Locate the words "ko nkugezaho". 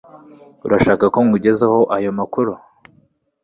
1.13-1.79